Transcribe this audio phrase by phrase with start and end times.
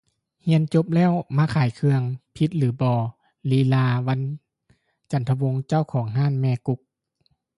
[0.47, 2.01] ຮຽນຈົບແລ້ວ ມາຂາຍເຄື່ອງ
[2.35, 2.97] ຜິດຫຼືບໍ່
[3.51, 4.19] ລີລາວັນ
[5.11, 6.79] ຈັນທະວົງ ເຈົ້າຂອງຮ້ານແມ່ກຸກ